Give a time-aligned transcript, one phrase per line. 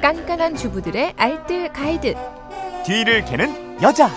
[0.00, 2.14] 깐깐한 주부들의 알뜰 가이드.
[2.84, 4.10] 뒤를 캐는 여자.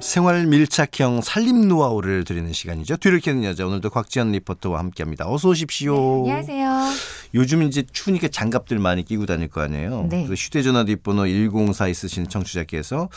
[0.00, 2.98] 생활 밀착형 살림 노하우를 드리는 시간이죠.
[2.98, 5.28] 뒤를 캐는 여자 오늘도 곽지연 리포터와 함께합니다.
[5.28, 6.20] 어서 오십시오.
[6.20, 6.90] 안녕하세요.
[7.34, 10.06] 요즘 이제 추우니까 장갑들 많이 끼고 다닐 거 아니에요.
[10.10, 10.24] 네.
[10.24, 13.08] 그래서 휴대전화 뒷번호 104 있으신 청취자께서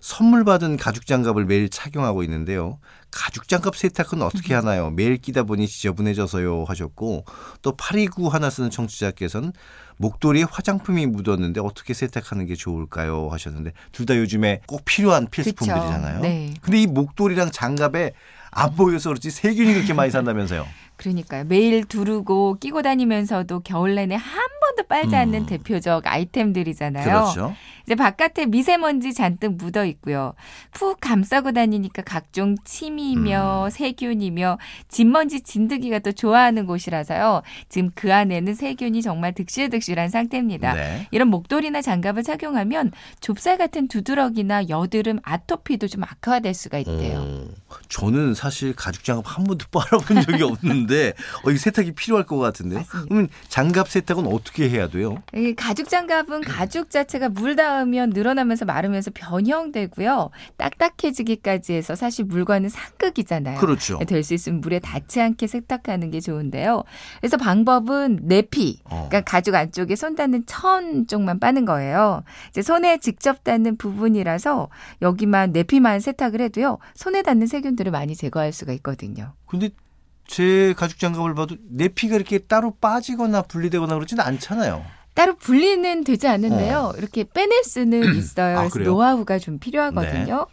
[0.00, 2.78] 선물 받은 가죽 장갑을 매일 착용하고 있는데요.
[3.16, 4.58] 가죽 장갑 세탁은 어떻게 음.
[4.58, 4.90] 하나요?
[4.90, 7.24] 매일 끼다 보니 지저분해져서요 하셨고
[7.62, 9.52] 또 829 하나 쓰는 청취자께서는
[9.96, 13.28] 목도리에 화장품이 묻었는데 어떻게 세탁하는 게 좋을까요?
[13.30, 16.20] 하셨는데 둘 다 요즘에 꼭 필요한 필수품들이잖아요.
[16.20, 16.54] 네.
[16.60, 18.12] 근데 이 목도리랑 장갑에
[18.52, 20.66] 안 보여서 그렇지 세균이 그렇게 많이 산다면서요.
[20.96, 21.44] 그러니까요.
[21.44, 25.46] 매일 두르고 끼고 다니면서도 겨울 내내 한 번도 빨지 않는 음.
[25.46, 27.04] 대표적 아이템들이잖아요.
[27.04, 27.54] 그렇죠.
[27.86, 30.34] 이제 바깥에 미세먼지 잔뜩 묻어 있고요.
[30.72, 33.70] 푹 감싸고 다니니까 각종 침이며 음.
[33.70, 37.42] 세균이며 진먼지 진드기가 또 좋아하는 곳이라서요.
[37.68, 40.74] 지금 그 안에는 세균이 정말 득실득실한 상태입니다.
[40.74, 41.06] 네.
[41.12, 47.18] 이런 목도리나 장갑을 착용하면 좁쌀 같은 두드러기나 여드름, 아토피도 좀 악화될 수가 있대요.
[47.20, 50.85] 어, 저는 사실 가죽 장갑 한 번도 빨아본 적이 없는데
[51.44, 52.78] 어, 이 세탁이 필요할 것 같은데요.
[52.80, 53.06] 맞습니다.
[53.08, 55.22] 그러면 장갑 세탁은 어떻게 해야 돼요?
[55.34, 60.30] 이 가죽 장갑은 가죽 자체가 물 닿으면 늘어나면서 마르면서 변형되고요.
[60.56, 63.58] 딱딱해지기까지 해서 사실 물과는 상극이잖아요.
[63.58, 63.98] 그렇죠.
[64.06, 66.82] 될 수 있으면 물에 닿지 않게 세탁하는 게 좋은데요.
[67.20, 69.06] 그래서 방법은 내피, 어.
[69.08, 72.22] 그러니까 가죽 안쪽에 손 닿는 천 쪽만 빠는 거예요.
[72.50, 74.68] 이제 손에 직접 닿는 부분이라서
[75.02, 76.78] 여기만 내피만 세탁을 해도요.
[76.94, 79.32] 손에 닿는 세균들을 많이 제거할 수가 있거든요.
[79.46, 79.70] 근데
[80.26, 84.84] 제 가죽 장갑을 봐도 내 피가 이렇게 따로 빠지거나 분리되거나 그러지는 않잖아요.
[85.14, 86.92] 따로 분리는 되지 않는데요.
[86.98, 88.58] 이렇게 빼낼 수는 있어요.
[88.58, 88.60] 어.
[88.60, 88.90] 아, 그래서?
[88.90, 90.46] 노하우가 좀 필요하거든요.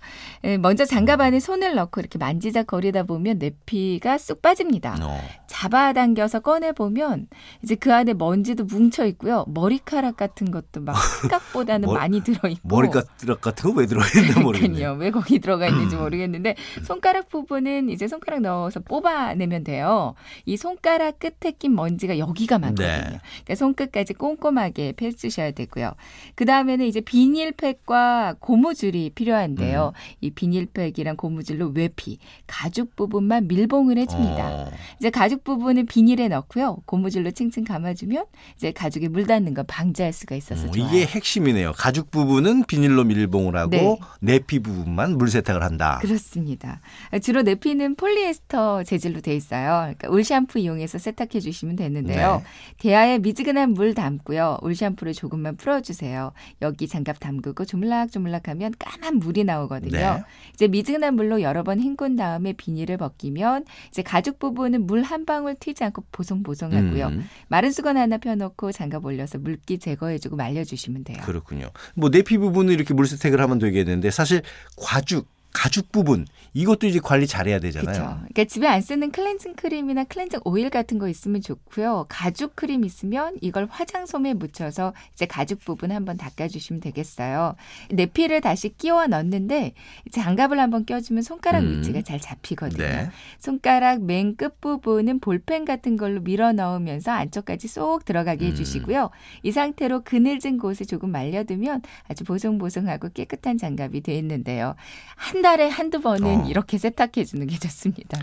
[0.46, 4.96] 예, 먼저 장갑 안에 손을 넣고 이렇게 만지작거리다 보면 내피가 쑥 빠집니다.
[5.02, 5.20] 어.
[5.54, 7.28] 잡아당겨서 꺼내보면
[7.64, 9.46] 이제 그 안에 먼지도 뭉쳐 있고요.
[9.48, 12.68] 머리카락 같은 것도 막 생각보다는 머- 많이 들어있고.
[12.68, 13.08] 머리카락
[13.40, 14.94] 같은 거 왜 들어있는지 모르겠네요.
[14.94, 20.16] 왜 거기 들어가 있는지 모르겠는데 손가락 부분은 이제 손가락 넣어서 뽑아내면 돼요.
[20.46, 22.88] 이 손가락 끝에 낀 먼지가 여기가 많거든요.
[22.88, 23.02] 네.
[23.02, 25.92] 그러니까 손끝까지 꼼꼼하게 펴주셔야 되고요.
[26.36, 29.94] 그 다음에는 이제 비닐팩과 고무줄이 필요한데요.
[29.96, 30.00] 음.
[30.22, 32.18] 이 비닐팩이랑 고무줄로 외피,
[32.48, 34.50] 가죽 부분만 밀봉을 해줍니다.
[34.52, 34.72] 어.
[35.00, 36.78] 이제 가죽 부분은 비닐에 넣고요.
[36.86, 40.88] 고무줄로 층층 감아주면 이제 가죽에 물 닿는 거 방지할 수가 있어서 어, 좋아요.
[40.90, 41.74] 이게 핵심이네요.
[41.74, 44.00] 가죽 부분은 비닐로 밀봉을 하고 네.
[44.20, 46.00] 내피 부분만 물 세탁을 한다.
[46.02, 46.80] 그렇습니다.
[47.22, 49.82] 주로 내피는 폴리에스터 재질로 돼 있어요.
[49.82, 52.38] 그러니까 울 샴푸 이용해서 세탁해 주시면 되는데요.
[52.38, 52.44] 네.
[52.80, 54.60] 대야에 미지근한 물 담고요.
[54.62, 56.32] 울 샴푸를 조금만 풀어주세요.
[56.62, 59.92] 여기 장갑 담그고 조물락조물락하면 까만 물이 나오거든요.
[59.98, 60.24] 네.
[60.54, 65.84] 이제 미지근한 물로 여러 번 헹군 다음에 비닐을 벗기면 이제 가죽 부분은 물한 방울 튀지
[65.84, 67.08] 않고 보송보송하고요.
[67.08, 71.18] 음, 마른 수건 하나 펴놓고 장갑 올려서 물기 제거해주고 말려주시면 돼요.
[71.24, 71.70] 그렇군요.
[71.96, 74.42] 뭐 내피 부분을 이렇게 물 세탁을 하면 되겠는데 사실
[74.78, 77.94] 과죽 가죽 부분 이것도 이제 관리 잘해야 되잖아요.
[77.94, 78.18] 그렇죠.
[78.20, 82.06] 그러니까 집에 안 쓰는 클렌징 크림이나 클렌징 오일 같은 거 있으면 좋고요.
[82.10, 87.56] 가죽 크림 있으면 이걸 화장솜에 묻혀서 이제 가죽 부분 한번 닦아주시면 되겠어요.
[87.92, 89.74] 내피를 다시 끼워 넣는데
[90.12, 91.78] 장갑을 한번 껴주면 손가락 음.
[91.78, 92.84] 위치가 잘 잡히거든요.
[92.84, 93.10] 네.
[93.40, 98.52] 손가락 맨 끝 부분은 볼펜 같은 걸로 밀어 넣으면서 안쪽까지 쏙 들어가게 음.
[98.52, 99.12] 해주시고요.
[99.44, 104.76] 이 상태로 그늘진 곳에 조금 말려두면 아주 보송보송하고 깨끗한 장갑이 돼 있는데요.
[105.16, 106.48] 한 달에 한두 번은 어.
[106.48, 108.20] 이렇게 세탁해 주는 게 좋습니다.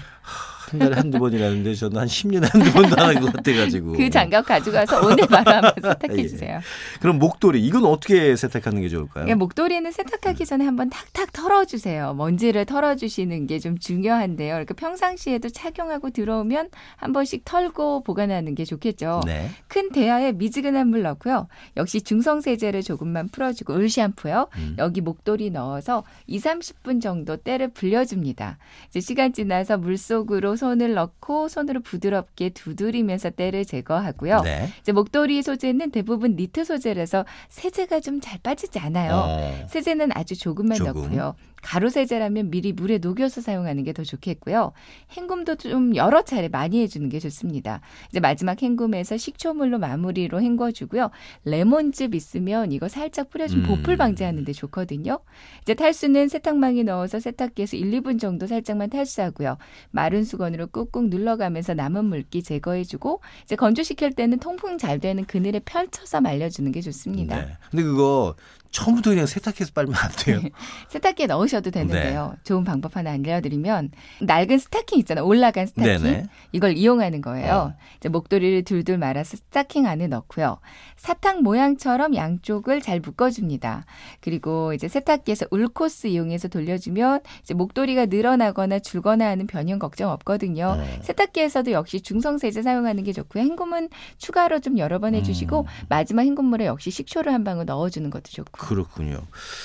[0.71, 3.93] 한 달에 한두 번이라는데 저는 한 10년에 한두 번도 안한것 같아가지고.
[3.93, 6.27] 그 장갑 가져가서 오늘 바로 한번 세탁해 예.
[6.27, 6.61] 주세요.
[7.01, 9.25] 그럼 목도리 이건 어떻게 세탁하는 게 좋을까요?
[9.25, 12.15] 그러니까 목도리는 세탁하기 전에 한번 탁탁 털어주세요.
[12.15, 14.55] 먼지를 털어주시는 게 좀 중요한데요.
[14.55, 19.21] 그러니까 평상시에도 착용하고 들어오면 한 번씩 털고 보관하는 게 좋겠죠.
[19.27, 19.51] 네.
[19.69, 21.47] 큰 대야에 미지근한 물 넣고요.
[21.77, 24.49] 역시 중성 세제를 조금만 풀어주고 을 샴푸요.
[24.57, 24.77] 음.
[24.79, 28.59] 여기 목도리 넣어서 2, 30분 정도 때를 불려줍니다.
[28.89, 34.43] 이제 시간 지나서 물 속으로 손을 넣고 손으로 부드럽게 두드리면서 때를 제거하고요.
[34.43, 34.69] 네.
[34.81, 39.13] 이제 목도리 소재는 대부분 니트 소재라서 세제가 좀 잘 빠지지 않아요.
[39.15, 39.67] 어.
[39.69, 41.03] 세제는 아주 조금만 조금.
[41.05, 41.35] 넣고요.
[41.63, 44.73] 가루 세제라면 미리 물에 녹여서 사용하는 게 더 좋겠고요.
[45.17, 47.81] 헹굼도 좀 여러 차례 많이 해주는 게 좋습니다.
[48.11, 51.11] 이제 마지막 헹굼에서 식초물로 마무리로 헹궈주고요.
[51.45, 53.69] 레몬즙 있으면 이거 살짝 뿌려주면 음.
[53.77, 55.19] 보풀 방지하는 데 좋거든요.
[55.63, 59.59] 이제 탈수는 세탁망에 넣어서 세탁기에서 1, 2분 정도 살짝만 탈수하고요.
[59.91, 65.61] 마른 수건 으로 꾹꾹 눌러가면서 남은 물기 제거해주고 이제 건조시킬 때는 통풍 잘 되는 그늘에
[65.61, 67.37] 펼쳐서 말려주는 게 좋습니다.
[67.37, 67.57] 네.
[67.71, 68.35] 근데 그거
[68.71, 70.41] 처음부터 그냥 세탁해서 빨면 안 돼요.
[70.89, 72.37] 세탁기에 넣으셔도 되는데요.
[72.45, 73.91] 좋은 방법 하나 알려드리면
[74.21, 75.27] 낡은 스타킹 있잖아요.
[75.27, 76.03] 올라간 스타킹.
[76.03, 76.27] 네네.
[76.53, 77.55] 이걸 이용하는 거예요.
[77.55, 77.75] 어.
[77.97, 80.59] 이제 목도리를 둘둘 말아서 스타킹 안에 넣고요.
[80.97, 83.87] 사탕 모양처럼 양쪽을 잘 묶어줍니다.
[84.21, 90.77] 그리고 이제 세탁기에서 울코스 이용해서 돌려주면 이제 목도리가 늘어나거나 줄거나 하는 변형 걱정 없거든요.
[90.79, 91.03] 어.
[91.03, 93.43] 세탁기에서도 역시 중성 세제 사용하는 게 좋고요.
[93.43, 93.89] 헹굼은
[94.19, 95.67] 추가로 좀 여러 번 해주시고 음.
[95.89, 98.60] 마지막 헹굼물에 역시 식초를 한 방울 넣어주는 것도 좋고.
[98.61, 99.19] 그렇군요.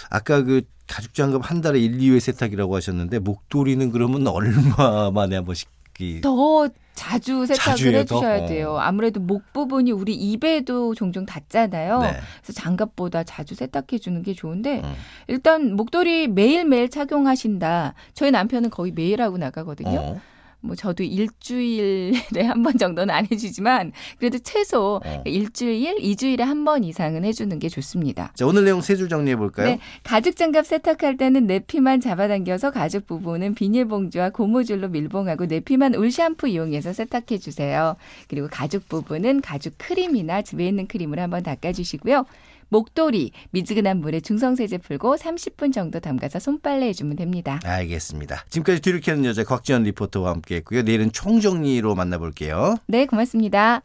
[0.09, 5.45] 아까 그 가죽 장갑 한 달에 1, 2회 세탁이라고 하셨는데 목도리는 그러면 얼마 만에 한
[5.45, 5.69] 번씩
[5.99, 7.87] 이- 더 자주 세탁을 자주?
[7.89, 8.45] 해주셔야 어.
[8.45, 8.77] 돼요.
[8.77, 11.99] 아무래도 목 부분이 우리 입에도 종종 닿잖아요.
[12.01, 12.17] 네.
[12.41, 14.93] 그래서 장갑보다 자주 세탁해 주는 게 좋은데 음.
[15.27, 17.93] 일단 목도리 매일매일 착용하신다.
[18.13, 19.99] 저희 남편은 거의 매일 하고 나가거든요.
[19.99, 20.21] 어.
[20.65, 25.21] 뭐 저도 일주일에 한 번 정도는 안 해주지만 그래도 최소 어.
[25.25, 28.31] 일주일, 이주일에 한 번 이상은 해주는 게 좋습니다.
[28.35, 29.67] 자, 오늘 내용 세 줄 정리해 볼까요?
[29.67, 36.47] 네, 가죽 장갑 세탁할 때는 내피만 잡아당겨서 가죽 부분은 비닐봉지와 고무줄로 밀봉하고 내피만 울 샴푸
[36.47, 37.95] 이용해서 세탁해 주세요.
[38.29, 42.25] 그리고 가죽 부분은 가죽 크림이나 집에 있는 크림을 한번 닦아주시고요.
[42.69, 47.59] 목도리 미지근한 물에 중성세제 풀고 30분 정도 담가서 손빨래 해주면 됩니다.
[47.63, 48.45] 알겠습니다.
[48.49, 50.83] 지금까지 뒤를 캐는 여자 곽지연 리포터와 함께했고요.
[50.83, 52.75] 내일은 총정리로 만나볼게요.
[52.87, 53.81] 네, 고맙습니다.